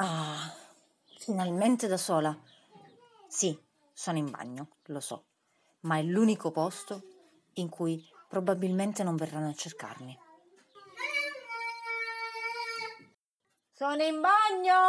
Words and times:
Ah, 0.00 0.54
finalmente 1.18 1.88
da 1.88 1.96
sola. 1.96 2.36
Sì, 3.26 3.58
sono 3.92 4.18
in 4.18 4.30
bagno, 4.30 4.68
lo 4.84 5.00
so, 5.00 5.24
ma 5.80 5.98
è 5.98 6.02
l'unico 6.02 6.52
posto 6.52 7.02
in 7.54 7.68
cui 7.68 8.08
probabilmente 8.28 9.02
non 9.02 9.16
verranno 9.16 9.48
a 9.48 9.54
cercarmi. 9.54 10.16
Sono 13.72 14.02
in 14.04 14.20
bagno! 14.20 14.86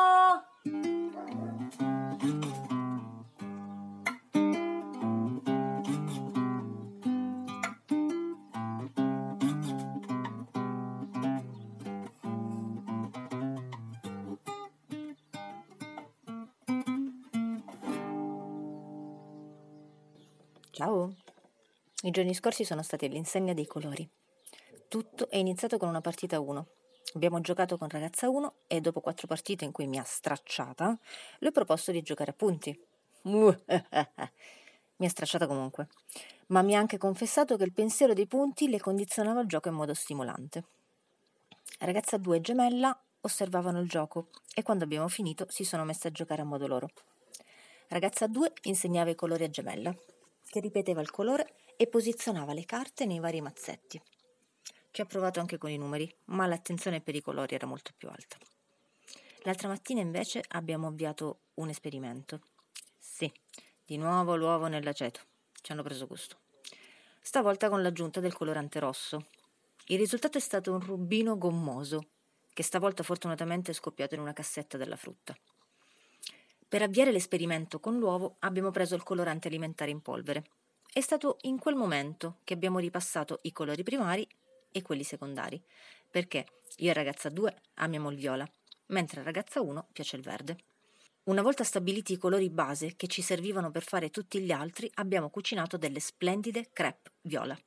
Ciao! 20.79 21.13
I 22.03 22.09
giorni 22.09 22.33
scorsi 22.33 22.63
sono 22.63 22.83
stati 22.83 23.03
all'insegna 23.03 23.51
dei 23.51 23.67
colori. 23.67 24.09
Tutto 24.87 25.29
è 25.29 25.35
iniziato 25.35 25.77
con 25.77 25.89
una 25.89 25.99
partita 25.99 26.39
1. 26.39 26.67
Abbiamo 27.15 27.41
giocato 27.41 27.77
con 27.77 27.89
ragazza 27.89 28.29
1 28.29 28.53
e 28.65 28.79
dopo 28.79 29.01
quattro 29.01 29.27
partite 29.27 29.65
in 29.65 29.73
cui 29.73 29.87
mi 29.87 29.99
ha 29.99 30.05
stracciata, 30.05 30.97
le 31.39 31.47
ho 31.49 31.51
proposto 31.51 31.91
di 31.91 32.01
giocare 32.01 32.31
a 32.31 32.33
punti. 32.33 32.81
mi 33.23 35.05
ha 35.05 35.09
stracciata 35.09 35.47
comunque, 35.47 35.89
ma 36.47 36.61
mi 36.61 36.77
ha 36.77 36.79
anche 36.79 36.97
confessato 36.97 37.57
che 37.57 37.65
il 37.65 37.73
pensiero 37.73 38.13
dei 38.13 38.27
punti 38.27 38.69
le 38.69 38.79
condizionava 38.79 39.41
il 39.41 39.47
gioco 39.47 39.67
in 39.67 39.75
modo 39.75 39.93
stimolante. 39.93 40.63
Ragazza 41.79 42.15
2 42.15 42.37
e 42.37 42.39
gemella 42.39 42.97
osservavano 43.19 43.81
il 43.81 43.89
gioco 43.89 44.29
e 44.55 44.63
quando 44.63 44.85
abbiamo 44.85 45.09
finito 45.09 45.45
si 45.49 45.65
sono 45.65 45.83
messe 45.83 46.07
a 46.07 46.11
giocare 46.11 46.41
a 46.41 46.45
modo 46.45 46.67
loro. 46.67 46.87
Ragazza 47.89 48.27
2 48.27 48.53
insegnava 48.61 49.09
i 49.09 49.15
colori 49.15 49.43
a 49.43 49.49
gemella 49.49 49.93
che 50.49 50.59
ripeteva 50.59 51.01
il 51.01 51.11
colore 51.11 51.55
e 51.77 51.87
posizionava 51.87 52.53
le 52.53 52.65
carte 52.65 53.05
nei 53.05 53.19
vari 53.19 53.39
mazzetti. 53.39 54.01
Ci 54.91 55.01
ha 55.01 55.05
provato 55.05 55.39
anche 55.39 55.57
con 55.57 55.69
i 55.69 55.77
numeri, 55.77 56.11
ma 56.25 56.47
l'attenzione 56.47 56.99
per 56.99 57.15
i 57.15 57.21
colori 57.21 57.55
era 57.55 57.67
molto 57.67 57.91
più 57.95 58.09
alta. 58.09 58.37
L'altra 59.43 59.67
mattina 59.67 60.01
invece 60.01 60.43
abbiamo 60.49 60.87
avviato 60.87 61.41
un 61.55 61.69
esperimento. 61.69 62.41
Sì, 62.97 63.31
di 63.85 63.97
nuovo 63.97 64.35
l'uovo 64.35 64.67
nell'aceto. 64.67 65.21
Ci 65.61 65.71
hanno 65.71 65.83
preso 65.83 66.07
gusto. 66.07 66.37
Stavolta 67.21 67.69
con 67.69 67.81
l'aggiunta 67.81 68.19
del 68.19 68.33
colorante 68.33 68.79
rosso. 68.79 69.27
Il 69.87 69.97
risultato 69.97 70.37
è 70.37 70.41
stato 70.41 70.71
un 70.71 70.79
rubino 70.79 71.37
gommoso, 71.37 72.07
che 72.53 72.63
stavolta 72.63 73.03
fortunatamente 73.03 73.71
è 73.71 73.73
scoppiato 73.73 74.15
in 74.15 74.21
una 74.21 74.33
cassetta 74.33 74.77
della 74.77 74.95
frutta. 74.95 75.37
Per 76.69 76.83
avviare 76.83 77.11
l'esperimento 77.11 77.79
con 77.79 77.97
l'uovo 77.97 78.35
abbiamo 78.39 78.69
preso 78.69 78.93
il 78.93 79.01
colorante 79.01 79.47
alimentare 79.47 79.89
in 79.89 80.01
polvere. 80.01 80.43
È 80.93 81.01
stato 81.01 81.37
in 81.41 81.57
quel 81.57 81.73
momento 81.73 82.37
che 82.43 82.53
abbiamo 82.53 82.77
ripassato 82.77 83.39
i 83.41 83.51
colori 83.51 83.81
primari 83.81 84.27
e 84.71 84.83
quelli 84.83 85.03
secondari, 85.03 85.59
perché 86.11 86.45
io 86.77 86.91
e 86.91 86.93
ragazza 86.93 87.29
2 87.29 87.55
amiamo 87.75 88.11
il 88.11 88.17
viola, 88.17 88.47
mentre 88.87 89.21
a 89.21 89.23
ragazza 89.23 89.61
1 89.61 89.87
piace 89.91 90.15
il 90.15 90.21
verde. 90.21 90.57
Una 91.23 91.41
volta 91.41 91.63
stabiliti 91.63 92.13
i 92.13 92.17
colori 92.17 92.51
base 92.51 92.95
che 92.95 93.07
ci 93.07 93.23
servivano 93.23 93.71
per 93.71 93.81
fare 93.83 94.11
tutti 94.11 94.39
gli 94.39 94.51
altri, 94.51 94.89
abbiamo 94.95 95.31
cucinato 95.31 95.75
delle 95.75 95.99
splendide 95.99 96.69
crepe 96.71 97.13
viola. 97.21 97.57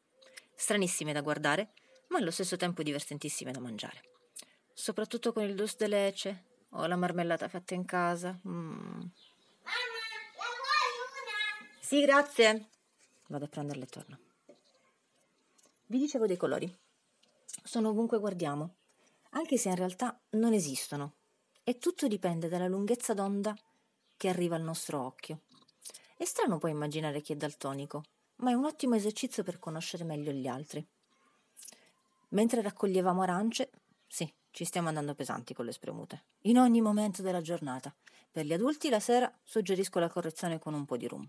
Stranissime 0.55 1.12
da 1.12 1.23
guardare, 1.23 1.73
ma 2.08 2.19
allo 2.19 2.30
stesso 2.30 2.56
tempo 2.56 2.84
divertentissime 2.84 3.50
da 3.50 3.58
mangiare. 3.58 4.00
Soprattutto 4.73 5.33
con 5.33 5.42
il 5.42 5.56
dulce 5.56 5.77
de 5.77 5.86
leche, 5.89 6.45
ho 6.75 6.87
la 6.87 6.97
marmellata 6.97 7.48
fatta 7.48 7.75
in 7.75 7.84
casa. 7.84 8.39
Mm. 8.47 9.03
Sì, 11.81 12.01
grazie. 12.01 12.69
Vado 13.29 13.45
a 13.45 13.48
prenderle 13.48 13.84
e 13.84 13.87
torno. 13.87 14.19
Vi 15.86 15.98
dicevo 15.98 16.27
dei 16.27 16.36
colori. 16.36 16.74
Sono 17.64 17.91
ovunque 17.91 18.19
guardiamo, 18.19 18.77
anche 19.30 19.58
se 19.58 19.69
in 19.69 19.77
realtà 19.77 20.19
non 20.30 20.55
esistono. 20.55 21.17
E 21.64 21.79
tutto 21.79 22.08
dipende 22.08 22.48
dalla 22.48 22.67
lunghezza 22.67 23.14
d'onda 23.14 23.55
che 24.17 24.29
arriva 24.29 24.57
al 24.57 24.63
nostro 24.63 25.05
occhio. 25.05 25.42
È 26.17 26.24
strano 26.24 26.58
poi 26.58 26.70
immaginare 26.70 27.20
chi 27.20 27.33
è 27.33 27.36
daltonico, 27.36 28.02
ma 28.36 28.51
è 28.51 28.55
un 28.55 28.64
ottimo 28.64 28.95
esercizio 28.95 29.42
per 29.42 29.58
conoscere 29.58 30.05
meglio 30.05 30.33
gli 30.33 30.47
altri. 30.47 30.86
Mentre 32.30 32.63
raccoglievamo 32.63 33.23
arance, 33.23 33.70
sì, 34.07 34.33
ci 34.52 34.64
stiamo 34.64 34.89
andando 34.89 35.14
pesanti 35.14 35.55
con 35.55 35.64
le 35.64 35.73
spremute, 35.73 36.23
in 36.42 36.58
ogni 36.58 36.80
momento 36.80 37.23
della 37.23 37.40
giornata. 37.40 37.92
Per 38.30 38.45
gli 38.45 38.52
adulti 38.52 38.89
la 38.90 39.01
sera 39.01 39.33
suggerisco 39.42 39.98
la 39.98 40.08
correzione 40.08 40.58
con 40.58 40.74
un 40.74 40.85
po' 40.85 40.96
di 40.96 41.08
rum. 41.08 41.29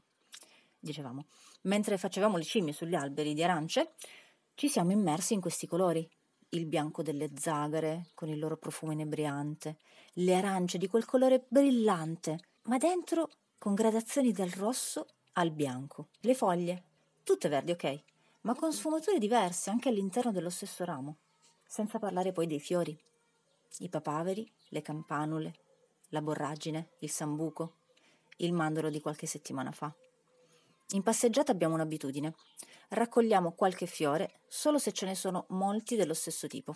Dicevamo, 0.77 1.25
mentre 1.61 1.97
facevamo 1.97 2.37
le 2.37 2.43
scimmie 2.43 2.73
sugli 2.73 2.95
alberi 2.95 3.33
di 3.33 3.41
arance, 3.41 3.93
ci 4.55 4.67
siamo 4.67 4.91
immersi 4.91 5.33
in 5.33 5.41
questi 5.41 5.65
colori. 5.65 6.07
Il 6.49 6.65
bianco 6.65 7.01
delle 7.01 7.31
zagare, 7.35 8.09
con 8.13 8.27
il 8.27 8.37
loro 8.37 8.57
profumo 8.57 8.91
inebriante, 8.91 9.77
le 10.15 10.35
arance 10.35 10.77
di 10.77 10.87
quel 10.87 11.05
colore 11.05 11.45
brillante, 11.47 12.39
ma 12.63 12.77
dentro 12.77 13.29
con 13.57 13.73
gradazioni 13.73 14.33
dal 14.33 14.49
rosso 14.49 15.07
al 15.33 15.51
bianco. 15.51 16.09
Le 16.19 16.35
foglie, 16.35 16.83
tutte 17.23 17.47
verdi, 17.47 17.71
ok, 17.71 18.03
ma 18.41 18.53
con 18.53 18.73
sfumature 18.73 19.17
diverse 19.17 19.69
anche 19.69 19.89
all'interno 19.89 20.31
dello 20.31 20.49
stesso 20.49 20.83
ramo. 20.83 21.17
Senza 21.65 21.97
parlare 21.97 22.33
poi 22.33 22.45
dei 22.45 22.59
fiori, 22.59 22.97
i 23.79 23.89
papaveri, 23.89 24.49
le 24.69 24.81
campanule, 24.81 25.53
la 26.09 26.21
borragine, 26.21 26.89
il 26.99 27.09
sambuco, 27.09 27.75
il 28.37 28.53
mandorlo 28.53 28.89
di 28.89 29.01
qualche 29.01 29.25
settimana 29.25 29.71
fa. 29.71 29.93
In 30.91 31.01
passeggiata 31.01 31.51
abbiamo 31.51 31.73
un'abitudine. 31.73 32.35
Raccogliamo 32.89 33.53
qualche 33.53 33.87
fiore 33.87 34.41
solo 34.47 34.77
se 34.77 34.91
ce 34.91 35.05
ne 35.05 35.15
sono 35.15 35.45
molti 35.49 35.95
dello 35.95 36.13
stesso 36.13 36.47
tipo. 36.47 36.75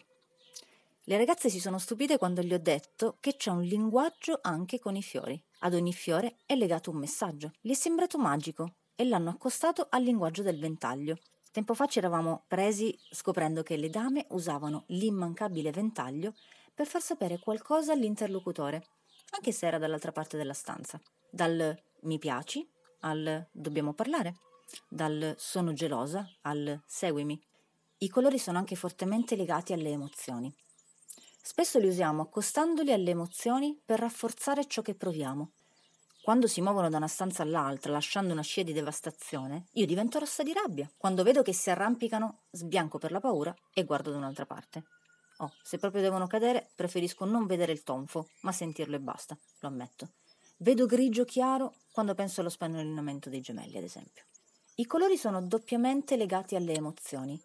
Le 1.04 1.18
ragazze 1.18 1.50
si 1.50 1.60
sono 1.60 1.78
stupite 1.78 2.18
quando 2.18 2.42
gli 2.42 2.54
ho 2.54 2.60
detto 2.60 3.18
che 3.20 3.38
c'è 3.38 3.50
un 3.52 3.62
linguaggio 3.62 4.40
anche 4.42 4.80
con 4.80 4.96
i 4.96 5.04
fiori. 5.04 5.42
Ad 5.60 5.74
ogni 5.74 5.94
fiore 5.94 6.38
è 6.46 6.56
legato 6.56 6.92
un 6.92 6.98
messaggio. 6.98 7.54
Gli 7.62 7.72
è 7.72 7.76
sembrato 7.76 8.18
magico 8.18 8.74
e 8.96 9.06
l'hanno 9.06 9.30
accostato 9.30 9.88
al 9.90 10.04
linguaggio 10.04 10.42
del 10.42 10.60
ventaglio. 10.60 11.18
Tempo 11.58 11.74
fa 11.74 11.88
ci 11.88 11.98
eravamo 11.98 12.44
presi 12.46 12.96
scoprendo 13.10 13.64
che 13.64 13.78
le 13.78 13.90
dame 13.90 14.28
usavano 14.30 14.84
l'immancabile 14.90 15.72
ventaglio 15.72 16.36
per 16.72 16.86
far 16.86 17.02
sapere 17.02 17.40
qualcosa 17.40 17.94
all'interlocutore, 17.94 18.86
anche 19.32 19.52
se 19.52 19.66
era 19.66 19.80
dall'altra 19.80 20.12
parte 20.12 20.38
della 20.38 20.54
stanza. 20.54 21.02
Dal 21.32 21.76
mi 22.02 22.20
piaci 22.20 22.64
al 23.00 23.48
dobbiamo 23.52 23.94
parlare, 23.94 24.36
dal 24.88 25.34
sono 25.36 25.74
gelosa 25.74 26.30
al 26.42 26.80
seguimi. 26.86 27.42
I 27.98 28.08
colori 28.08 28.38
sono 28.38 28.60
anche 28.60 28.76
fortemente 28.76 29.36
legati 29.36 29.74
alle 29.74 29.90
emozioni. 29.90 30.54
Spesso 31.42 31.80
li 31.80 31.88
usiamo 31.88 32.22
accostandoli 32.22 32.92
alle 32.92 33.10
emozioni 33.10 33.76
per 33.84 33.98
rafforzare 33.98 34.68
ciò 34.68 34.84
che 34.84 34.94
proviamo. 34.94 35.54
Quando 36.28 36.48
si 36.48 36.60
muovono 36.60 36.90
da 36.90 36.98
una 36.98 37.08
stanza 37.08 37.44
all'altra 37.44 37.94
lasciando 37.94 38.34
una 38.34 38.42
scia 38.42 38.62
di 38.62 38.74
devastazione, 38.74 39.68
io 39.76 39.86
divento 39.86 40.20
rossa 40.20 40.44
di 40.44 40.52
rabbia. 40.52 40.92
Quando 40.98 41.24
vedo 41.24 41.42
che 41.42 41.54
si 41.54 41.70
arrampicano, 41.70 42.48
sbianco 42.52 42.98
per 42.98 43.14
la 43.14 43.22
paura 43.22 43.56
e 43.74 43.86
guardo 43.86 44.12
da 44.12 44.18
un'altra 44.18 44.46
parte. 44.46 44.84
Oh, 45.38 45.54
se 45.64 45.78
proprio 45.78 46.02
devono 46.02 46.28
cadere, 46.28 46.70
preferisco 46.76 47.24
non 47.24 47.46
vedere 47.46 47.72
il 47.72 47.82
tonfo, 47.82 48.28
ma 48.42 48.52
sentirlo 48.52 48.98
e 48.98 49.00
basta, 49.00 49.38
lo 49.60 49.70
ammetto. 49.70 50.10
Vedo 50.58 50.86
grigio 50.86 51.24
chiaro 51.24 51.76
quando 51.94 52.14
penso 52.14 52.42
allo 52.42 52.50
spannolinamento 52.50 53.30
dei 53.30 53.40
gemelli, 53.40 53.78
ad 53.78 53.86
esempio. 53.86 54.26
I 54.76 54.86
colori 54.86 55.16
sono 55.16 55.42
doppiamente 55.42 56.18
legati 56.18 56.58
alle 56.58 56.74
emozioni, 56.74 57.42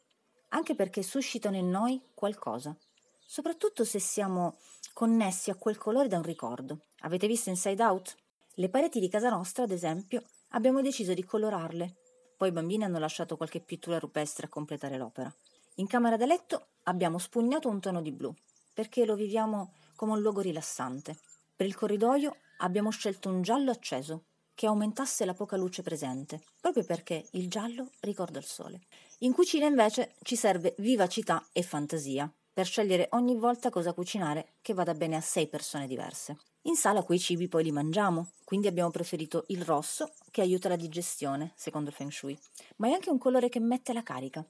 anche 0.49 0.75
perché 0.75 1.05
suscitano 1.05 1.57
in 1.57 1.71
noi 1.71 2.03
qualcosa, 2.15 2.77
soprattutto 3.25 3.85
se 3.85 4.01
siamo 4.01 4.59
connessi 4.93 5.51
a 5.51 5.55
quel 5.55 5.79
colore 5.79 6.09
da 6.09 6.17
un 6.17 6.25
ricordo. 6.25 6.87
Avete 7.03 7.29
visto 7.29 7.49
Inside 7.49 7.81
Out? 7.85 8.17
Le 8.57 8.69
pareti 8.69 9.01
di 9.01 9.09
casa 9.09 9.31
nostra, 9.31 9.65
ad 9.65 9.71
esempio, 9.71 10.23
abbiamo 10.51 10.83
deciso 10.83 11.15
di 11.15 11.25
colorarle. 11.25 11.97
Poi 12.37 12.51
i 12.51 12.53
bambini 12.53 12.85
hanno 12.85 12.99
lasciato 12.99 13.39
qualche 13.39 13.61
pittura 13.61 13.99
rupestre 13.99 14.47
a 14.47 14.51
completare 14.51 14.99
l'opera. 14.99 15.35
In 15.77 15.87
camera 15.87 16.19
da 16.19 16.27
letto 16.27 16.67
abbiamo 16.83 17.17
spugnato 17.17 17.71
un 17.71 17.81
tono 17.81 18.03
di 18.03 18.13
blu, 18.13 18.35
perché 18.75 19.07
lo 19.07 19.15
viviamo 19.15 19.73
come 19.97 20.13
un 20.13 20.21
luogo 20.21 20.43
rilassante. 20.43 21.17
Per 21.57 21.65
il 21.65 21.75
corridoio 21.75 22.37
abbiamo 22.59 22.91
scelto 22.91 23.31
un 23.31 23.41
giallo 23.41 23.71
acceso, 23.71 24.25
che 24.55 24.67
aumentasse 24.67 25.25
la 25.25 25.33
poca 25.33 25.57
luce 25.57 25.81
presente, 25.81 26.43
proprio 26.61 26.85
perché 26.85 27.27
il 27.33 27.49
giallo 27.49 27.89
ricorda 28.01 28.39
il 28.39 28.45
sole. 28.45 28.83
In 29.21 29.33
cucina 29.33 29.67
invece 29.67 30.17
ci 30.23 30.37
serve 30.37 30.75
vivacità 30.77 31.43
e 31.53 31.63
fantasia, 31.63 32.31
per 32.53 32.67
scegliere 32.67 33.09
ogni 33.13 33.37
volta 33.37 33.71
cosa 33.71 33.95
cucinare 33.95 34.55
che 34.61 34.75
vada 34.75 34.95
bene 34.95 35.17
a 35.17 35.21
sei 35.21 35.49
persone 35.49 35.87
diverse. 35.87 36.37
In 36.63 36.77
sala 36.77 37.03
quei 37.03 37.19
cibi 37.19 37.49
poi 37.49 37.65
li 37.65 37.73
mangiamo, 37.73 38.33
quindi 38.45 38.69
abbiamo 38.69 38.91
preferito 38.91 39.45
il 39.49 39.65
rosso 39.65 40.13
che 40.31 40.43
aiuta 40.43 40.69
la 40.69 40.77
digestione, 40.77 41.53
secondo 41.57 41.89
il 41.89 41.97
Feng 41.97 42.11
Shui, 42.11 42.39
ma 42.77 42.89
è 42.89 42.93
anche 42.93 43.11
un 43.11 43.19
colore 43.19 43.49
che 43.49 43.59
mette 43.59 43.93
la 43.93 44.03
carica. 44.03 44.47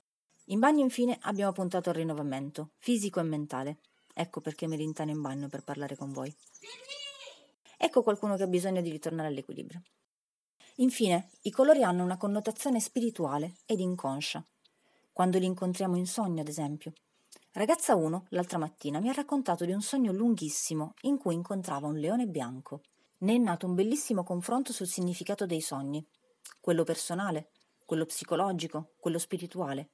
In 0.47 0.59
bagno 0.59 0.83
infine 0.83 1.17
abbiamo 1.23 1.53
puntato 1.53 1.89
al 1.89 1.95
rinnovamento, 1.95 2.73
fisico 2.79 3.21
e 3.21 3.23
mentale. 3.23 3.79
Ecco 4.13 4.41
perché 4.41 4.67
mi 4.67 4.77
rintano 4.77 5.11
in 5.11 5.21
bagno 5.21 5.49
per 5.49 5.63
parlare 5.63 5.97
con 5.97 6.13
voi. 6.13 6.35
ecco 7.79 8.03
qualcuno 8.03 8.37
che 8.37 8.43
ha 8.43 8.49
bisogno 8.49 8.81
di 8.81 8.91
ritornare 8.91 9.29
all'equilibrio. 9.29 9.83
Infine, 10.77 11.31
i 11.43 11.51
colori 11.51 11.83
hanno 11.83 12.03
una 12.03 12.17
connotazione 12.17 12.81
spirituale 12.81 13.57
ed 13.65 13.81
inconscia. 13.81 14.45
Quando 15.13 15.39
li 15.39 15.47
incontriamo 15.47 15.97
in 15.97 16.07
sogno, 16.07 16.41
ad 16.41 16.49
esempio. 16.49 16.93
Ragazza 17.55 17.95
1, 17.95 18.29
l'altra 18.31 18.57
mattina, 18.57 18.99
mi 18.99 19.11
ha 19.11 19.13
raccontato 19.13 19.67
di 19.67 19.73
un 19.73 19.83
sogno 19.83 20.11
lunghissimo 20.11 20.95
in 21.03 21.19
cui 21.19 21.35
incontrava 21.35 21.87
un 21.87 21.99
leone 21.99 22.27
bianco. 22.27 22.81
Ne 23.19 23.35
è 23.35 23.37
nato 23.37 23.67
un 23.67 23.75
bellissimo 23.75 24.25
confronto 24.25 24.73
sul 24.73 24.87
significato 24.87 25.45
dei 25.45 25.61
sogni, 25.61 26.03
quello 26.61 26.83
personale, 26.83 27.51
quello 27.85 28.07
psicologico, 28.07 28.93
quello 28.99 29.19
spirituale. 29.19 29.91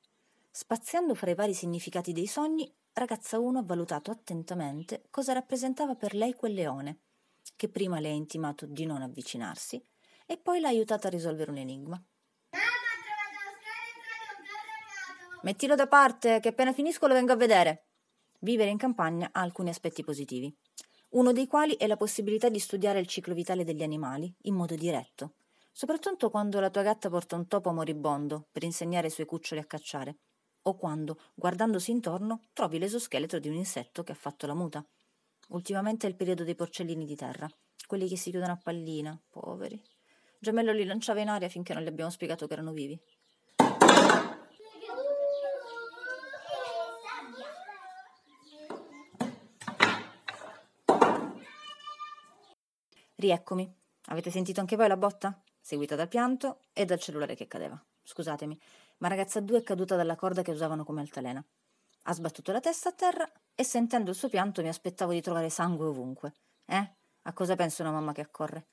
Spaziando 0.53 1.17
fra 1.17 1.33
i 1.33 1.35
vari 1.35 1.53
significati 1.53 2.13
dei 2.13 2.29
sogni, 2.29 2.73
ragazza 2.93 3.41
1 3.41 3.59
ha 3.59 3.65
valutato 3.65 4.13
attentamente 4.13 5.07
cosa 5.11 5.33
rappresentava 5.33 5.97
per 5.97 6.15
lei 6.15 6.35
quel 6.35 6.55
leone, 6.55 7.01
che 7.57 7.69
prima 7.69 7.99
le 7.99 8.09
ha 8.09 8.13
intimato 8.13 8.67
di 8.67 8.87
non 8.87 9.03
avvicinarsi 9.03 9.85
e 10.27 10.37
poi 10.37 10.61
l'ha 10.61 10.69
aiutata 10.69 11.09
a 11.09 11.11
risolvere 11.11 11.51
un 11.51 11.57
enigma. 11.57 12.01
Mamma, 12.51 12.63
ho 12.63 13.03
trovato 13.03 13.51
lo 13.51 13.59
scalo 13.59 13.83
entrato 13.99 14.31
un 14.39 14.47
carro 14.47 14.73
armato. 14.79 15.27
Mettilo 15.43 15.77
da 15.77 15.87
parte, 15.87 16.41
che 16.41 16.49
appena 16.49 16.73
finisco 16.73 17.07
lo 17.07 17.15
vengo 17.15 17.33
a 17.33 17.37
vedere. 17.37 17.85
Vivere 18.41 18.71
in 18.71 18.77
campagna 18.77 19.31
ha 19.33 19.41
alcuni 19.41 19.69
aspetti 19.69 20.03
positivi, 20.03 20.55
uno 21.11 21.33
dei 21.33 21.47
quali 21.47 21.77
è 21.77 21.87
la 21.87 21.97
possibilità 21.97 22.49
di 22.49 22.59
studiare 22.59 22.99
il 22.99 23.07
ciclo 23.07 23.35
vitale 23.35 23.65
degli 23.65 23.83
animali 23.83 24.35
in 24.43 24.55
modo 24.55 24.75
diretto, 24.75 25.35
soprattutto 25.73 26.29
quando 26.29 26.61
la 26.61 26.71
tua 26.71 26.83
gatta 26.83 27.09
porta 27.09 27.35
un 27.37 27.47
topo 27.47 27.73
moribondo 27.73 28.49
per 28.53 28.63
insegnare 28.63 29.07
ai 29.07 29.13
suoi 29.13 29.27
cuccioli 29.27 29.61
a 29.61 29.65
cacciare, 29.65 30.19
o 30.63 30.77
quando, 30.77 31.19
guardandosi 31.35 31.93
intorno, 31.93 32.43
trovi 32.53 32.79
l'esoscheletro 32.79 33.39
di 33.39 33.49
un 33.49 33.55
insetto 33.55 34.03
che 34.03 34.13
ha 34.13 34.17
fatto 34.17 34.47
la 34.47 34.55
muta. 34.55 34.85
Ultimamente 35.49 36.07
è 36.07 36.11
il 36.11 36.17
periodo 36.17 36.45
dei 36.45 36.55
porcellini 36.55 37.07
di 37.07 37.17
terra, 37.17 37.49
quelli 37.87 38.07
che 38.07 38.17
si 38.17 38.31
chiudono 38.31 38.53
a 38.53 38.61
pallina, 38.63 39.19
poveri. 39.31 39.81
Gemello 40.39 40.73
li 40.73 40.85
lanciava 40.85 41.21
in 41.21 41.29
aria 41.29 41.49
finché 41.49 41.73
non 41.73 41.83
gli 41.83 41.89
abbiamo 41.89 42.11
spiegato 42.11 42.47
che 42.47 42.53
erano 42.53 42.73
vivi. 42.73 43.01
Rieccomi. 53.21 53.69
Avete 54.11 54.31
sentito 54.31 54.61
anche 54.61 54.77
voi 54.77 54.87
la 54.87 54.97
botta? 54.97 55.43
Seguita 55.61 55.97
dal 55.97 56.07
pianto 56.07 56.61
e 56.73 56.85
dal 56.85 57.01
cellulare 57.01 57.35
che 57.35 57.49
cadeva. 57.49 57.77
Scusatemi, 58.01 58.57
ma 58.99 59.09
ragazza 59.09 59.41
2 59.41 59.59
è 59.59 59.63
caduta 59.65 59.97
dalla 59.97 60.15
corda 60.15 60.43
che 60.43 60.53
usavano 60.53 60.85
come 60.85 61.01
altalena. 61.01 61.45
Ha 62.03 62.13
sbattuto 62.13 62.53
la 62.53 62.61
testa 62.61 62.91
a 62.91 62.93
terra 62.93 63.29
e 63.57 63.65
sentendo 63.65 64.11
il 64.11 64.17
suo 64.17 64.29
pianto 64.29 64.63
mi 64.63 64.69
aspettavo 64.69 65.11
di 65.11 65.21
trovare 65.21 65.51
sangue 65.51 65.87
ovunque. 65.87 66.33
Eh? 66.65 66.91
A 67.23 67.33
cosa 67.33 67.57
pensa 67.57 67.83
una 67.83 67.91
mamma 67.91 68.13
che 68.13 68.21
accorre? 68.21 68.69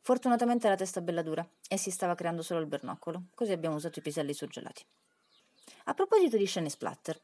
Fortunatamente 0.00 0.68
la 0.68 0.74
testa 0.74 1.00
bella 1.00 1.22
dura 1.22 1.48
e 1.68 1.76
si 1.76 1.92
stava 1.92 2.16
creando 2.16 2.42
solo 2.42 2.58
il 2.58 2.66
bernoccolo, 2.66 3.26
così 3.36 3.52
abbiamo 3.52 3.76
usato 3.76 4.00
i 4.00 4.02
piselli 4.02 4.34
surgelati. 4.34 4.84
A 5.84 5.94
proposito 5.94 6.36
di 6.36 6.44
scene 6.44 6.70
splatter, 6.70 7.20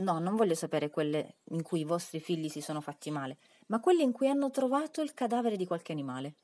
no, 0.00 0.18
non 0.18 0.36
voglio 0.36 0.54
sapere 0.54 0.90
quelle 0.90 1.38
in 1.50 1.62
cui 1.62 1.80
i 1.80 1.84
vostri 1.84 2.20
figli 2.20 2.48
si 2.48 2.60
sono 2.60 2.80
fatti 2.80 3.10
male, 3.10 3.38
ma 3.68 3.80
quelle 3.80 4.02
in 4.02 4.12
cui 4.12 4.28
hanno 4.28 4.50
trovato 4.50 5.00
il 5.00 5.14
cadavere 5.14 5.56
di 5.56 5.66
qualche 5.66 5.92
animale. 5.92 6.34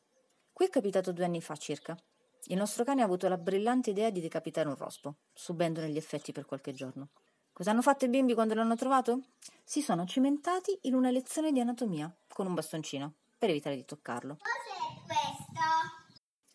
Qui 0.53 0.67
è 0.67 0.71
capitato 0.71 1.13
due 1.13 1.25
anni 1.25 1.41
fa 1.41 1.57
circa. 1.57 1.97
Il 2.45 2.57
nostro 2.57 2.85
cane 2.85 3.03
ha 3.03 3.05
avuto 3.05 3.29
la 3.29 3.37
brillante 3.37 3.91
idea 3.91 4.11
di 4.11 4.21
decapitare 4.21 4.69
un 4.69 4.77
rospo, 4.77 5.17
subendone 5.33 5.91
gli 5.91 5.97
effetti 5.97 6.33
per 6.33 6.47
qualche 6.47 6.73
giorno. 6.73 7.11
Cosa 7.53 7.71
hanno 7.71 7.83
fatto 7.83 8.05
i 8.05 8.09
bimbi 8.09 8.35
quando 8.35 8.55
l'hanno 8.55 8.77
trovato? 8.77 9.21
Si 9.65 9.81
sono 9.81 10.07
cimentati 10.07 10.79
in 10.83 10.95
una 10.95 11.11
lezione 11.11 11.53
di 11.53 11.61
anatomia 11.61 12.15
con 12.29 12.47
un 12.47 12.55
bastoncino, 12.55 13.15
per 13.39 13.51
evitare 13.51 13.77
di 13.77 13.85
toccarlo. 13.85 14.37
Cos'è 14.37 15.03
questo? 15.05 15.61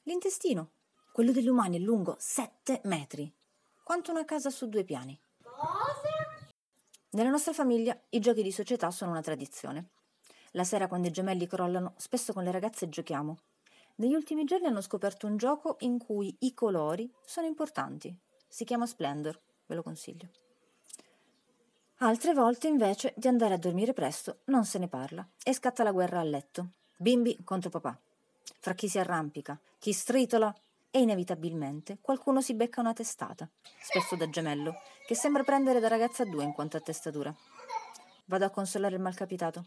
L'intestino. 0.04 0.72
Quello 1.12 1.32
degli 1.32 1.48
umani 1.48 1.78
è 1.78 1.80
lungo 1.80 2.16
7 2.20 2.82
metri. 2.86 3.32
Quanto 3.84 4.12
una 4.12 4.26
casa 4.26 4.50
su 4.50 4.70
due 4.70 4.84
piani. 4.84 5.20
Nella 7.14 7.30
nostra 7.30 7.52
famiglia 7.52 8.00
i 8.12 8.20
giochi 8.20 8.42
di 8.42 8.54
società 8.54 8.90
sono 8.90 9.12
una 9.12 9.22
tradizione. 9.22 9.90
La 10.52 10.64
sera 10.64 10.88
quando 10.88 11.10
i 11.10 11.12
gemelli 11.12 11.46
crollano, 11.46 11.94
spesso 11.98 12.32
con 12.32 12.44
le 12.44 12.52
ragazze 12.52 12.88
giochiamo. 12.88 13.38
Negli 13.96 14.14
ultimi 14.14 14.46
giorni 14.46 14.68
hanno 14.68 14.80
scoperto 14.80 15.28
un 15.28 15.36
gioco 15.36 15.76
in 15.80 15.98
cui 15.98 16.34
i 16.40 16.54
colori 16.54 17.12
sono 17.26 17.48
importanti. 17.48 18.16
Si 18.48 18.64
chiama 18.64 18.86
Splendor, 18.86 19.38
ve 19.66 19.76
lo 19.76 19.84
consiglio. 19.84 20.30
Altre 21.98 22.34
volte, 22.34 22.68
invece, 22.68 23.14
di 23.18 23.28
andare 23.28 23.56
a 23.56 23.60
dormire 23.60 23.92
presto 23.92 24.40
non 24.46 24.64
se 24.64 24.80
ne 24.80 24.88
parla 24.88 25.28
e 25.44 25.54
scatta 25.54 25.84
la 25.84 25.92
guerra 25.92 26.22
a 26.22 26.24
letto. 26.24 26.70
Bimbi 26.96 27.38
contro 27.44 27.70
papà. 27.70 28.00
Fra 28.60 28.74
chi 28.74 28.88
si 28.88 29.00
arrampica, 29.00 29.60
chi 29.80 29.92
stritola 29.92 30.56
e 30.92 31.00
inevitabilmente 31.00 31.98
qualcuno 32.02 32.42
si 32.42 32.54
becca 32.54 32.82
una 32.82 32.94
testata, 32.94 33.50
spesso 33.82 34.16
da 34.16 34.30
gemello, 34.30 34.76
che 35.08 35.16
sembra 35.16 35.44
prendere 35.44 35.80
da 35.80 35.88
ragazza 35.88 36.24
a 36.24 36.26
due 36.28 36.44
in 36.44 36.52
quanto 36.52 36.78
a 36.78 36.82
testatura. 36.82 37.34
Vado 38.26 38.46
a 38.46 38.50
consolare 38.50 38.96
il 38.96 39.02
malcapitato. 39.02 39.66